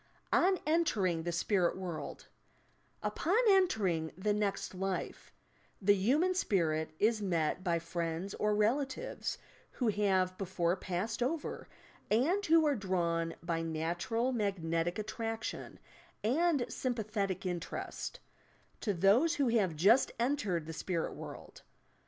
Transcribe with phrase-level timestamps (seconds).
[0.33, 2.25] ON BNTBKINQ THE SPnUT WOULD
[3.03, 5.31] Upon entering the next life,
[5.79, 9.37] the human spirit is met by friends or relatives
[9.73, 11.67] who have before passed over
[12.09, 15.77] and who are drawn, by natural magnetic attraction
[16.23, 18.19] and sympathetic interest
[18.79, 21.61] to those who have just entered the "Spirit World."